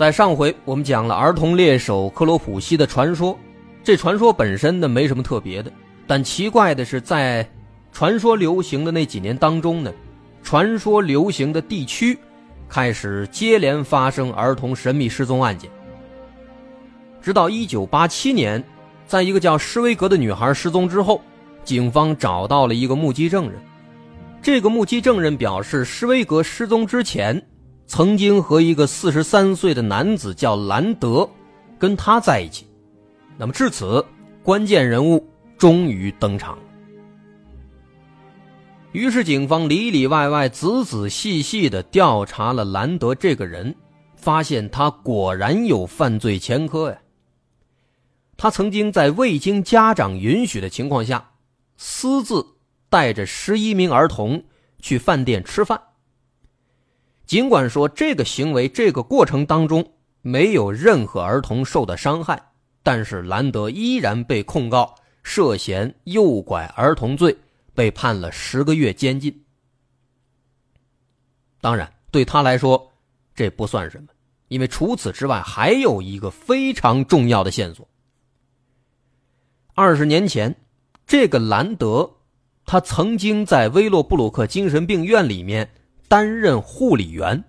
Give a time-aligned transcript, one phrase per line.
[0.00, 3.38] 在上回我们讲了儿童猎手克罗普西的传说，
[3.84, 5.70] 这传说本身呢没什么特别的，
[6.06, 7.46] 但奇怪的是，在
[7.92, 9.92] 传说流行的那几年当中呢，
[10.42, 12.18] 传说流行的地区
[12.66, 15.70] 开始接连发生儿童神秘失踪案件。
[17.20, 18.64] 直到1987年，
[19.06, 21.20] 在一个叫施威格的女孩失踪之后，
[21.62, 23.60] 警方找到了一个目击证人。
[24.40, 27.46] 这个目击证人表示，施威格失踪之前。
[27.90, 31.28] 曾经和一个四十三岁的男子叫兰德，
[31.76, 32.64] 跟他在一起。
[33.36, 34.06] 那么至此，
[34.44, 36.56] 关键人物终于登场。
[38.92, 43.74] 于是警方里里外外、仔仔细细的调查了兰德这个人，
[44.14, 46.98] 发现他果然有犯罪前科呀。
[48.36, 51.32] 他曾经在未经家长允许的情况下，
[51.76, 52.46] 私自
[52.88, 54.44] 带着十一名儿童
[54.78, 55.82] 去饭店吃饭。
[57.30, 62.42] 尽管说这个行为、这个过程当中没有任何儿童受的伤害，
[62.82, 67.38] 但是兰德依然被控告涉嫌诱拐儿童罪，
[67.72, 69.44] 被判了十个月监禁。
[71.60, 72.90] 当然，对他来说
[73.32, 74.08] 这不算什么，
[74.48, 77.88] 因为除此之外还有一个非常重要的线索。
[79.76, 80.56] 二十年前，
[81.06, 82.10] 这个兰德，
[82.66, 85.70] 他曾经在威洛布鲁克精神病院里面。
[86.10, 87.40] 担任护理员，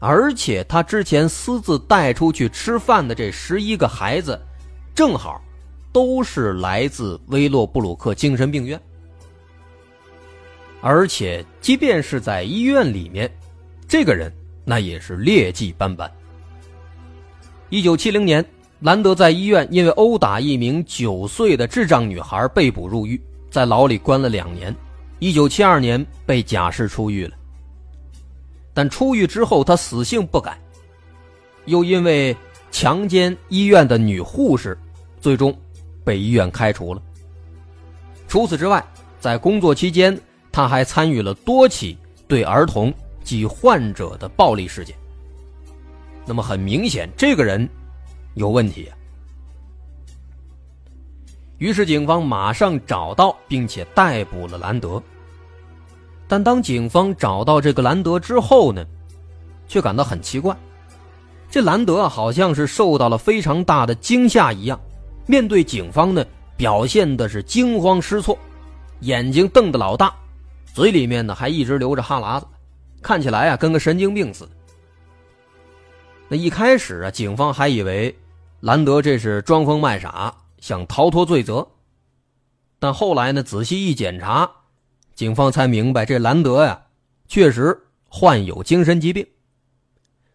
[0.00, 4.40] 而且他之前私自带出去吃饭的这十一个孩子，
[4.94, 5.38] 正好
[5.92, 8.80] 都是来自威洛布鲁克精神病院。
[10.80, 13.30] 而且，即便是在医院里面，
[13.86, 14.32] 这个人
[14.64, 16.10] 那也是劣迹斑斑。
[17.68, 18.42] 一九七零年，
[18.80, 23.20] 兰德在医院因为殴打一名九岁的智障女孩被捕入狱，
[23.50, 24.74] 在牢里关了两年。
[25.18, 27.34] 一九七二年被假释出狱了。
[28.74, 30.58] 但出狱之后，他死性不改，
[31.66, 32.36] 又因为
[32.72, 34.76] 强奸医院的女护士，
[35.20, 35.56] 最终
[36.04, 37.00] 被医院开除了。
[38.26, 38.84] 除此之外，
[39.20, 40.20] 在工作期间，
[40.50, 41.96] 他还参与了多起
[42.26, 42.92] 对儿童
[43.22, 44.94] 及患者的暴力事件。
[46.26, 47.68] 那么很明显，这个人
[48.34, 48.90] 有问题。
[51.58, 55.00] 于是警方马上找到并且逮捕了兰德。
[56.26, 58.84] 但当警方找到这个兰德之后呢，
[59.68, 60.56] 却感到很奇怪。
[61.50, 64.80] 这兰德，好像是受到了非常大的惊吓一样，
[65.26, 66.24] 面对警方呢，
[66.56, 68.36] 表现的是惊慌失措，
[69.00, 70.12] 眼睛瞪得老大，
[70.72, 72.46] 嘴里面呢还一直流着哈喇子，
[73.02, 74.50] 看起来啊跟个神经病似的。
[76.26, 78.12] 那一开始啊，警方还以为
[78.60, 81.64] 兰德这是装疯卖傻，想逃脱罪责，
[82.80, 84.50] 但后来呢，仔细一检查。
[85.14, 86.86] 警方才明白，这兰德呀，
[87.28, 89.24] 确实患有精神疾病。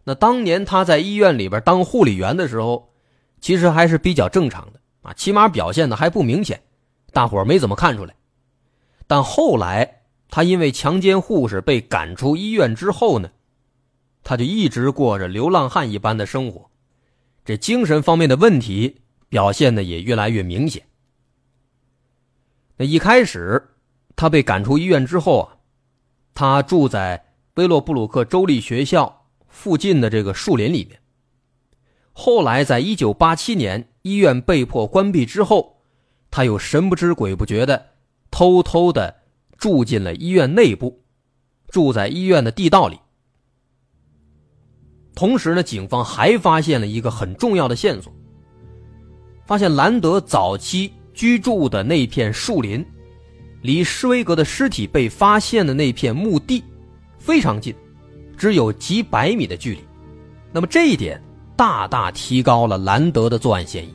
[0.06, 2.94] 那当年他在医院里边当护理员的时候，
[3.42, 6.64] 其实还是比较正常的啊，起码表现的还不明显，
[7.12, 8.16] 大伙没怎么看出来。
[9.06, 13.30] 但后来他因为强奸护士被赶出医院之后呢，
[14.24, 16.70] 他就一直过着流浪汉一般的生活，
[17.44, 20.84] 这精神方面的问题表现的也越来越明显。
[22.78, 23.62] 那一开始。
[24.19, 25.56] 他被赶出医院之后啊，
[26.33, 27.24] 他住在
[27.54, 31.00] 威洛布鲁克州立学校附近的这个树林里面。
[32.12, 35.77] 后来，在一九八七年医院被迫关闭之后，
[36.30, 37.92] 他又神不知鬼不觉的
[38.30, 39.16] 偷偷的
[39.57, 41.01] 住进了医院内部，
[41.69, 43.00] 住在医院的地道里。
[45.15, 48.12] 同时呢，警方还发现了一个很重要的线索，
[49.45, 52.86] 发现兰德早期居住的那片树林。
[53.62, 56.64] 离施威格的尸体被发现的那片墓地
[57.18, 57.76] 非常近，
[58.38, 59.80] 只有几百米的距离。
[60.52, 61.22] 那么这一点
[61.56, 63.94] 大大提高了兰德的作案嫌疑。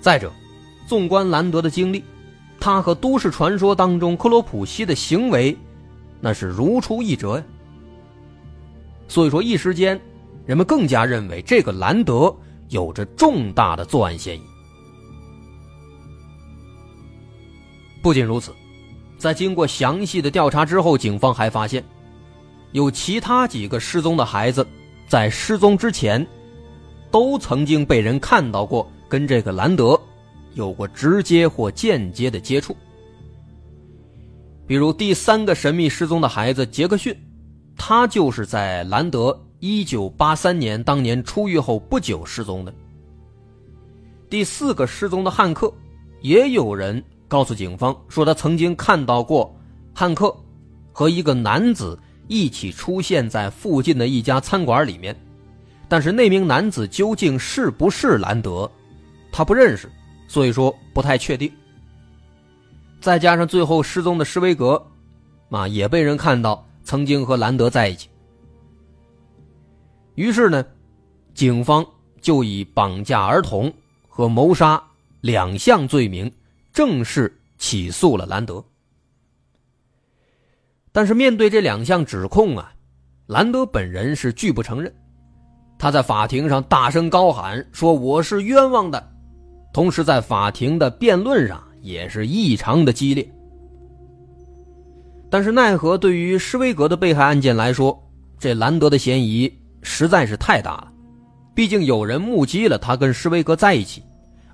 [0.00, 0.32] 再者，
[0.86, 2.02] 纵观兰德的经历，
[2.58, 5.56] 他和都市传说当中克罗普西的行为
[6.20, 7.44] 那是如出一辙呀。
[9.08, 10.00] 所以说，一时间
[10.46, 12.34] 人们更加认为这个兰德
[12.68, 14.42] 有着重大的作案嫌疑。
[18.00, 18.54] 不仅如此，
[19.18, 21.84] 在经过详细的调查之后，警方还发现，
[22.72, 24.66] 有其他几个失踪的孩子
[25.06, 26.26] 在失踪之前，
[27.10, 30.00] 都曾经被人看到过跟这个兰德
[30.54, 32.76] 有过直接或间接的接触。
[34.66, 37.16] 比如第三个神秘失踪的孩子杰克逊，
[37.76, 42.74] 他就是在兰德一九八三年当年出狱后不久失踪的。
[44.28, 45.72] 第四个失踪的汉克，
[46.20, 49.54] 也有人告诉警方说他曾经看到过
[49.94, 50.34] 汉克
[50.92, 51.96] 和一个男子
[52.26, 55.14] 一起出现在附近的一家餐馆里面，
[55.88, 58.70] 但是那名男子究竟是不是兰德，
[59.30, 59.90] 他不认识，
[60.26, 61.52] 所以说不太确定。
[63.00, 64.82] 再加上最后失踪的施威格，
[65.50, 68.08] 啊，也被人看到曾经和兰德在一起。
[70.16, 70.64] 于是呢，
[71.32, 71.86] 警方
[72.20, 73.72] 就以绑架儿童
[74.08, 74.82] 和谋杀
[75.20, 76.30] 两项罪名
[76.72, 78.64] 正式起诉了兰德。
[80.92, 82.72] 但是面对这两项指控啊，
[83.26, 84.94] 兰德本人是拒不承认，
[85.78, 89.12] 他在法庭上大声高喊说：“我是冤枉的。”
[89.72, 91.62] 同时在法庭的辩论上。
[91.80, 93.26] 也是异常的激烈，
[95.30, 97.96] 但是奈何对于施威格的被害案件来说，
[98.36, 99.50] 这兰德的嫌疑
[99.80, 100.92] 实在是太大了。
[101.54, 104.02] 毕竟有人目击了他跟施威格在一起，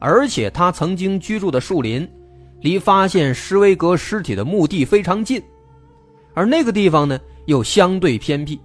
[0.07, 2.07] 而且他曾经居住的树林，
[2.61, 5.43] 离发现施威格尸体的墓地非常近，
[6.35, 8.61] 而那个地方呢又相对偏僻，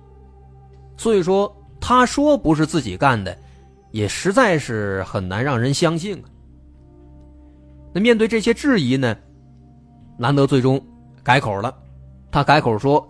[0.97, 1.50] 所以说
[1.80, 3.38] 他说不是自己干的，
[3.91, 6.27] 也实在是很难让人相信啊。
[7.94, 9.15] 那面对这些质疑呢？
[10.18, 10.77] 兰德最终
[11.24, 11.74] 改口了，
[12.30, 13.09] 他改口说：“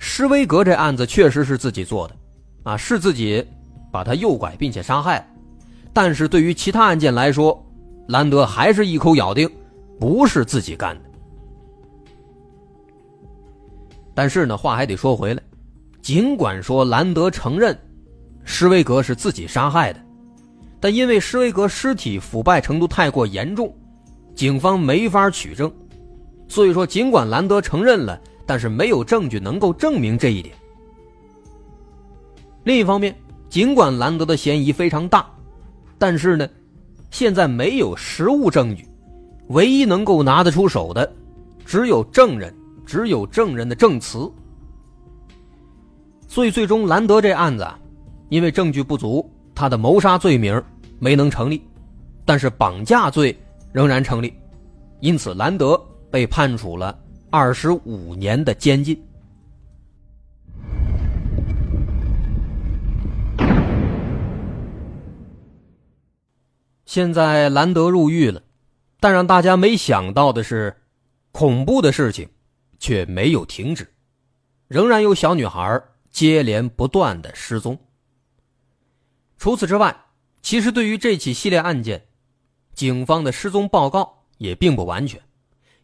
[0.00, 2.16] 施威格这案子确实是自己做的，
[2.62, 3.46] 啊，是自己
[3.92, 5.30] 把他诱拐并且杀害。
[5.92, 7.62] 但是对于其他案件来说，
[8.08, 9.50] 兰德还是一口咬定
[9.98, 11.02] 不是自己干的。
[14.14, 15.42] 但是呢，话还得说回来，
[16.00, 17.76] 尽管说兰德承认
[18.44, 20.00] 施威格是自己杀害的，
[20.80, 23.74] 但因为施威格尸体腐败程度太过严重。”
[24.36, 25.72] 警方没法取证，
[26.46, 30.54] 所以说，尽管兰德承认了，但是没有证据能够证明这一点。
[32.64, 33.16] 另一方面，
[33.48, 35.26] 尽管兰德的嫌疑非常大，
[35.96, 36.46] 但是呢，
[37.16, 38.86] 现在没有实物证据，
[39.48, 41.10] 唯一能够拿得出手的，
[41.64, 42.54] 只有证人，
[42.84, 44.30] 只有证人的证词。
[46.28, 47.78] 所以，最终兰德这案子啊，
[48.28, 50.62] 因为证据不足，他的谋杀罪名
[50.98, 51.62] 没能成立，
[52.26, 53.34] 但是绑架罪。
[53.72, 54.34] 仍然成立，
[55.00, 56.98] 因此兰德被判处了
[57.30, 58.94] 二十五年的监禁。
[66.96, 68.42] 现在兰德入狱了，
[69.00, 70.74] 但让大家没想到的是，
[71.30, 72.26] 恐怖的事情
[72.78, 73.86] 却没有停止，
[74.66, 75.78] 仍然有小女孩
[76.10, 77.78] 接连不断的失踪。
[79.36, 79.94] 除此之外，
[80.40, 82.02] 其实对于这起系列案件。
[82.72, 85.20] 警方的失踪报告也并不完全，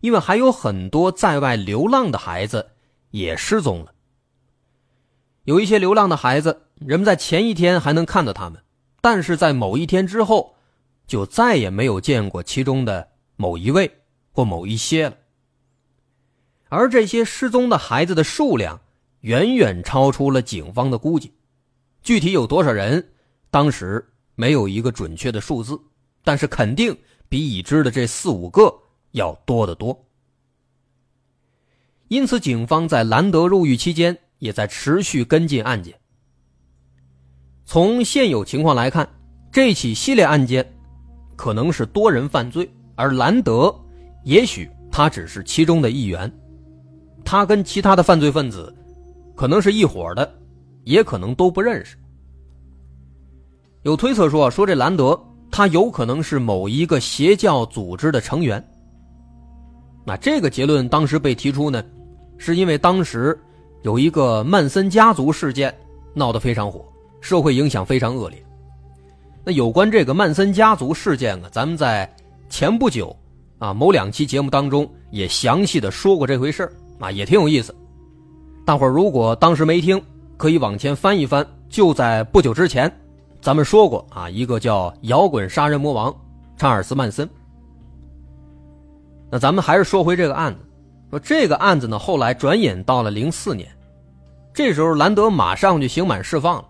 [0.01, 2.71] 因为还有很多在外流浪的孩子
[3.11, 3.93] 也失踪了。
[5.45, 8.63] 有一些流浪的孩子，人们在前一天还能看到他们，
[9.03, 10.52] 但是在某一天之后，
[11.13, 13.99] 就再也没有见过其中的某一位
[14.31, 15.17] 或某一些了。
[16.71, 18.81] 而这些失踪的孩子的数量
[19.21, 21.31] 远远超出了警方的估计，
[22.03, 23.07] 具体有多少人，
[23.51, 24.03] 当时
[24.37, 25.79] 没有一个准确的数字。
[26.25, 26.97] 但是肯定
[27.29, 28.75] 比已知的这四五个
[29.11, 30.07] 要多得多，
[32.09, 35.95] 因此警方在兰德入狱期间也在持续跟进案件。
[37.67, 39.07] 从现有情况来看，
[39.53, 40.75] 这起系列案件
[41.43, 43.75] 可能是多人犯罪，而兰德
[44.23, 46.33] 也许他只是其中的一员，
[47.25, 48.73] 他跟其他的犯罪分子
[49.35, 50.33] 可能是一伙的，
[50.85, 51.97] 也可能都不认识。
[53.83, 55.21] 有推测说，说这兰德。
[55.51, 58.65] 他有可能是某一个邪教组织的成员。
[60.07, 61.83] 那这个结论当时被提出呢，
[62.39, 63.37] 是因为当时
[63.83, 65.75] 有一个曼森家族事件
[66.15, 66.85] 闹得非常火，
[67.21, 68.41] 社会影响非常恶劣。
[69.45, 72.09] 那有关这个曼森家族事件啊，咱们在
[72.49, 73.15] 前不久
[73.59, 76.71] 啊某两期节目当中也详细的说过这回事
[77.01, 77.75] 啊，也挺有意思。
[78.65, 80.01] 大伙儿如果当时没听，
[80.37, 82.91] 可以往前翻一翻，就在不久之前。
[83.41, 86.15] 咱们说过啊，一个叫摇滚杀人魔王
[86.57, 87.29] 查尔斯曼森。
[89.29, 90.61] 那咱们还是说回这个案子，
[91.11, 93.69] 说这个案子呢，后来转眼到了零四年，
[94.55, 96.65] 这时候兰德马上就刑满释放了，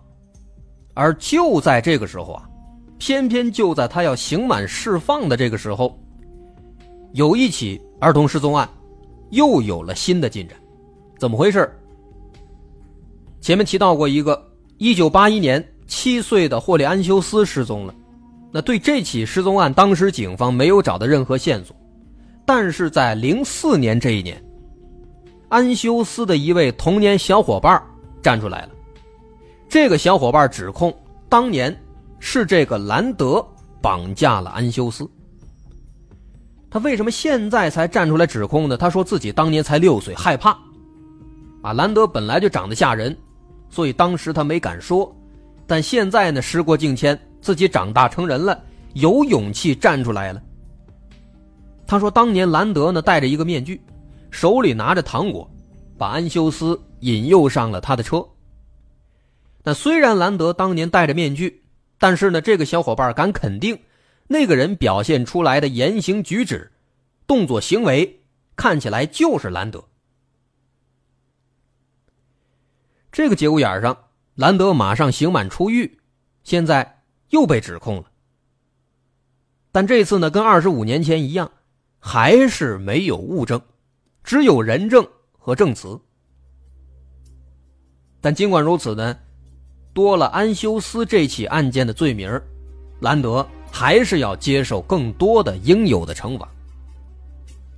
[0.95, 2.49] 而就在这个时候啊，
[3.05, 5.99] 偏偏就在他要刑满释放的这个时候，
[7.11, 8.69] 有一起儿童失踪案
[9.31, 10.57] 又有了新的进展，
[11.19, 11.69] 怎么回事？
[13.41, 14.41] 前面提到过一个。
[14.77, 17.93] 一九八一年，七岁的霍利安修斯失踪了。
[18.53, 21.75] 那对这起失踪案，当时警方没有找到任何线索，
[22.45, 24.41] 但是在零四年这一年，
[25.49, 27.83] 安修斯的一位童年小伙伴
[28.21, 28.69] 站出来了。
[29.67, 30.95] 这个小伙伴指控，
[31.27, 31.77] 当年
[32.25, 33.45] 是这个兰德
[33.81, 35.05] 绑架了安修斯。
[36.71, 38.77] 他为什么现在才站出来指控呢？
[38.77, 40.57] 他说自己当年才六岁，害怕。
[41.61, 43.15] 啊，兰德本来就长得吓人，
[43.69, 45.13] 所以当时他没敢说。
[45.67, 47.19] 但现在呢，时过境迁。
[47.41, 48.57] 自己长大成人了，
[48.93, 50.41] 有勇气站出来了。
[51.85, 53.81] 他说：“当年兰德呢戴着一个面具，
[54.31, 55.45] 手里拿着糖果，
[55.97, 58.25] 把安修斯引诱上了他的车。
[59.61, 61.62] 那虽然兰德当年戴着面具，
[62.03, 63.79] 但是呢，这个小伙伴敢肯定，
[64.27, 66.69] 那个人表现出来的言行举止、
[67.25, 68.19] 动作行为，
[68.57, 69.81] 看起来就是兰德。
[73.09, 73.97] 这个节骨眼上，
[74.35, 75.97] 兰德马上刑满出狱，
[76.43, 76.99] 现在。”
[77.31, 78.11] 又被指控了，
[79.71, 81.49] 但这次呢，跟二十五年前一样，
[81.99, 83.59] 还是没有物证，
[84.25, 85.97] 只有人证和证词。
[88.19, 89.17] 但尽管如此呢，
[89.93, 92.41] 多了安修斯这起案件的罪名，
[92.99, 96.47] 兰德还是要接受更多的应有的惩罚。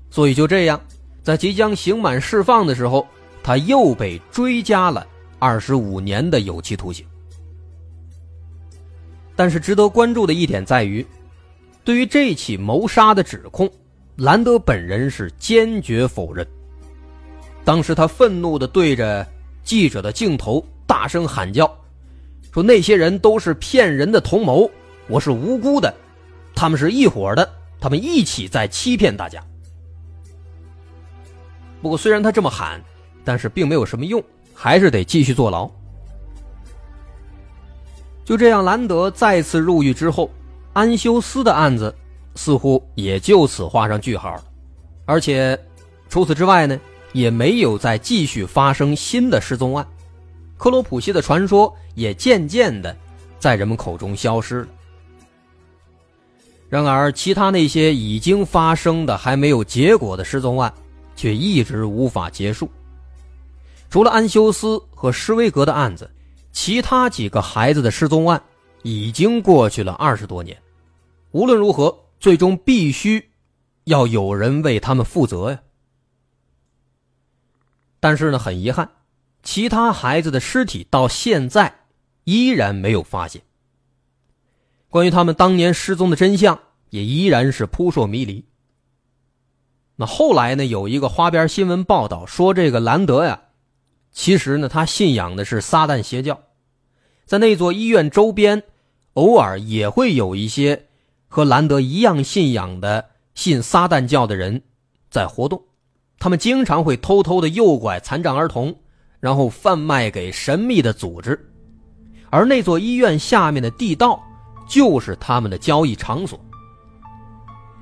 [0.09, 0.79] 所以就这样，
[1.21, 3.05] 在即将刑满释放的时候，
[3.43, 5.05] 他又被追加了
[5.39, 7.05] 二十五年的有期徒刑。
[9.35, 11.05] 但是值得关注的一点在于，
[11.83, 13.69] 对于这起谋杀的指控，
[14.15, 16.47] 兰德本人是坚决否认。
[17.65, 19.27] 当时他愤怒地对着
[19.63, 21.69] 记者的镜头大声喊叫，
[22.55, 24.71] 说：“那些人都是骗人的同谋，
[25.09, 25.93] 我是无辜的，
[26.55, 29.43] 他们是一伙的，他们一起在欺骗大家。”
[31.83, 32.81] 不过，虽然他这么喊，
[33.25, 35.69] 但是并没有什么用，还是得继续坐牢。
[38.23, 40.31] 就这样，兰德再次入狱之后，
[40.71, 41.93] 安修斯的案子
[42.35, 44.43] 似乎也就此画上句号了。
[45.03, 45.59] 而且，
[46.07, 46.79] 除此之外呢，
[47.11, 49.85] 也没有再继续发生新的失踪案，
[50.57, 52.95] 克罗普西的传说也渐渐的
[53.39, 54.67] 在人们口中消失了。
[56.69, 60.73] 然而，其他那些已经发生的还没有结果的失踪案，
[61.15, 62.69] 却一直无法结束。
[63.89, 66.09] 除了安修斯和施威格的案子。
[66.57, 68.41] 其他几个孩子的失踪案
[68.81, 70.57] 已经过去了二十多年，
[71.31, 73.29] 无论如何，最终必须
[73.83, 75.59] 要有人为他们负责呀。
[77.99, 78.89] 但是呢，很遗憾，
[79.45, 81.73] 其他孩子的尸体到现在
[82.25, 83.43] 依然没有发现。
[84.89, 86.59] 关于他们当年失踪的真相，
[86.89, 88.43] 也依然是扑朔迷离。
[89.95, 93.43] 那后来呢，有一个花边新闻报道说，这个兰德呀。
[94.11, 96.41] 其实呢，他信仰的是撒旦邪教，
[97.25, 98.63] 在那座医院周边，
[99.13, 100.87] 偶尔也会有一些
[101.27, 104.63] 和兰德一样信仰的信撒旦教的人
[105.09, 105.61] 在活动。
[106.17, 108.73] 他们经常会偷偷的诱拐残障儿童，
[109.25, 111.35] 然后贩卖给神秘的组织。
[112.29, 114.21] 而那座医院下面的地道
[114.67, 116.39] 就是他们的交易场所。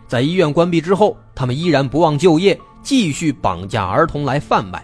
[0.07, 4.81] 在医院关闭之后，他们依然不忘就业，继续绑架儿童来贩卖。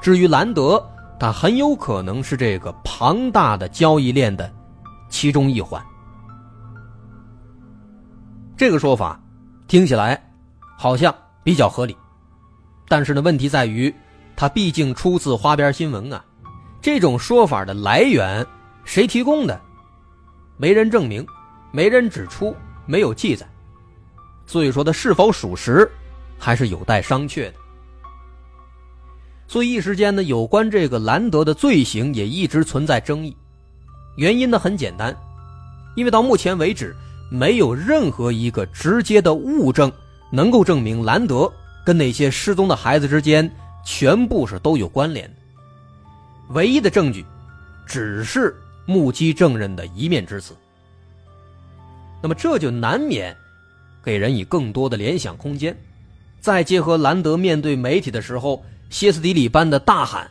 [0.00, 0.82] 至于兰德，
[1.20, 4.50] 他很有可能是这个庞大的交易链的
[5.10, 5.78] 其中一环。
[8.56, 9.20] 这个说法
[9.68, 10.18] 听起来
[10.78, 11.94] 好像比较合理，
[12.88, 13.94] 但是呢，问题在于
[14.36, 16.24] 它毕竟出自花边新闻啊。
[16.80, 18.44] 这种说法的来源
[18.84, 19.60] 谁提供的？
[20.56, 21.24] 没人证明，
[21.70, 22.54] 没人指出，
[22.86, 23.46] 没有记载，
[24.46, 25.90] 所以说它是否属实，
[26.38, 27.54] 还是有待商榷的。
[29.46, 33.36] 所以一时间呢，有关这个兰德的罪行也一直存在争议。
[34.16, 35.16] 原因呢很简单，
[35.94, 36.96] 因为到目前为止，
[37.30, 39.90] 没有任何一个直接的物证
[40.30, 41.50] 能够证明兰德
[41.84, 43.50] 跟那些失踪的孩子之间
[43.84, 45.30] 全部是都有关联。
[46.50, 47.24] 唯一的证据，
[47.86, 48.54] 只是
[48.86, 50.54] 目击证人的一面之词。
[52.22, 53.36] 那么这就难免
[54.04, 55.76] 给人以更多的联想空间。
[56.40, 58.64] 再结合兰德面对媒体的时候。
[58.90, 60.30] 歇斯底里般的大喊，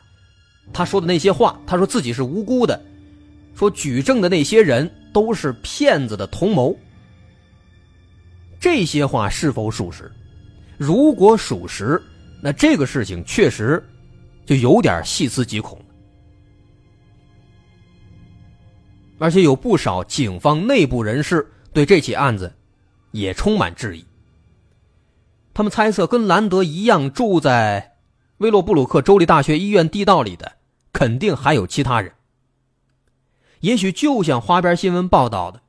[0.72, 2.80] 他说的那些话，他说自己是无辜的，
[3.56, 6.78] 说举证的那些人都是骗子的同谋。
[8.60, 10.12] 这些话是否属实？
[10.78, 12.00] 如果属实，
[12.42, 13.82] 那这个事情确实
[14.46, 15.80] 就有点细思极恐
[19.20, 22.52] 而且有不少警方内部人士对这起案子
[23.12, 24.04] 也充满质疑。
[25.54, 27.98] 他们猜测，跟兰德一样住在。
[28.38, 30.54] 威洛布鲁克州立大学医院地道里的，
[30.92, 32.12] 肯定还有其他人。
[33.60, 35.62] 也许就像花边新闻报道的，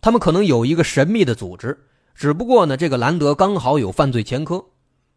[0.00, 4.64] 他们可能有一个神秘的组织，只不过呢，这个兰德刚好有犯罪前科，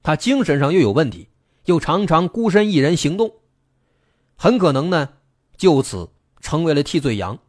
[0.06, 1.30] 他精神上又有问题，
[1.66, 3.34] 又常常孤身一人行动，
[4.36, 5.10] 很可能呢，
[5.58, 7.40] 就此成为了替罪羊。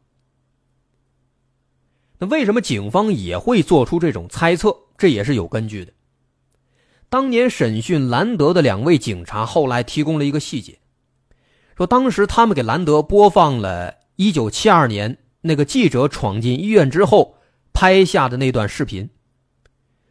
[2.17, 4.75] 那为什么警方也会做出这种猜测？
[4.97, 5.93] 这也是有根据的。
[7.11, 10.79] 当年审讯兰德的两位警察后来提供了一个细节，
[11.77, 17.37] 说当时他们给兰德播放了1972年那个记者闯进医院之后
[17.75, 19.11] 拍下的那段视频。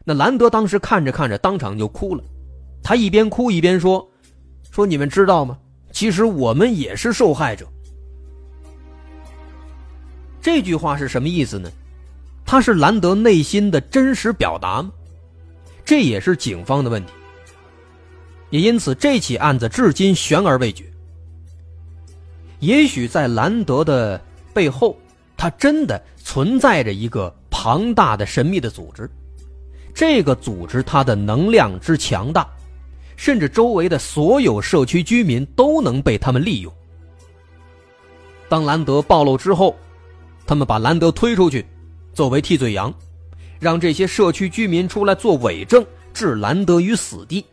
[0.04, 2.22] 那兰德当时看着看着，当场就哭了。
[2.86, 4.08] 他一边哭一边说
[4.70, 5.58] ：“说你们知道吗？
[5.90, 7.66] 其实我们也是受害者。”
[10.40, 11.68] 这句话是什么意思呢？
[12.44, 14.92] 他是兰德内心的真实表达吗？
[15.84, 17.12] 这也是警方的问题。
[18.50, 20.84] 也因此，这起案子至今悬而未决。
[22.60, 24.22] 也许在兰德的
[24.54, 24.96] 背后，
[25.36, 29.10] 他真的存在着一个庞大的神秘的组织。
[29.92, 32.46] 这个组织它的能量之强大，
[33.16, 36.72] 甚至周围的所有社区居民都能被他们利用。
[38.48, 39.74] 当兰德暴露之后，
[40.46, 41.66] 他们把兰德推出去。
[42.12, 42.94] 作为替罪羊，
[43.60, 47.44] 让这些社区居民出来做伪证，置兰德于死地。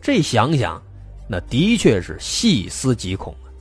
[0.00, 0.82] 这想想，
[1.28, 3.52] 那的确是细思极恐啊！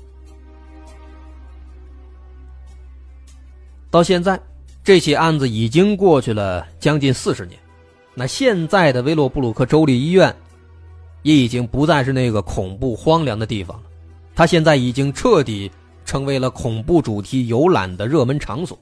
[3.89, 4.39] 到现在，
[4.85, 7.59] 这起案子已经过去了将近四十年，
[8.13, 10.33] 那现在的威洛布鲁克州立医院，
[11.23, 13.83] 也已经不再是那个恐怖荒凉的地方了。
[14.33, 15.71] 它现在已经彻底
[16.05, 18.77] 成为了恐怖主题游览的热门场所。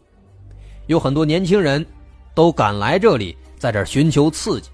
[0.88, 1.86] 有很多年轻人，
[2.34, 4.70] 都赶来这里，在这寻求刺激。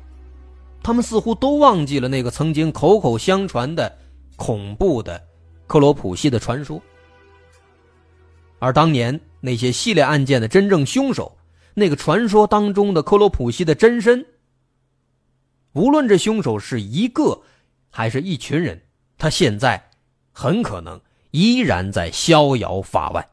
[0.84, 3.92] 他们似乎都忘记了那个曾经口口相传的
[4.36, 5.22] 恐怖的
[5.66, 6.80] 克罗普西的传说。
[8.60, 11.36] 而当年那些系列案件的真正凶手，
[11.74, 14.26] 那个传说当中的克罗普西的真身，
[15.74, 17.42] 无论这凶手是一个
[17.96, 18.78] 还是一群人，
[19.18, 19.82] 他现在
[20.34, 21.00] 很可能
[21.32, 23.26] 依然在逍遥法外。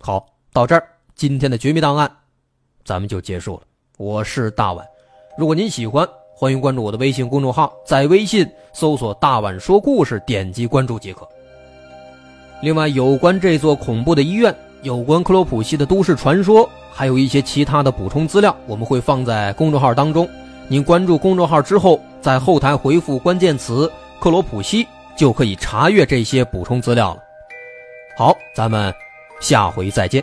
[0.00, 2.10] 好，到这儿，今天的绝密档案，
[2.82, 3.64] 咱们就结束了。
[3.98, 4.86] 我是大碗，
[5.36, 11.28] 如果您喜欢，欢迎关注我的微信公众号，在微信搜索“大碗说故事”，点击关注即可。
[12.62, 20.26] 另外，有关这座恐怖的医院，有关克罗普西的都市传说，还有一些其他的补充资料，我们会放在公众号当中。
[20.68, 27.22] 您关注公众号之后，在后台回复关键词“克罗普西”，就可以查阅这些补充资料了。
[28.16, 28.92] 好，咱们。
[29.40, 30.22] 下回再见。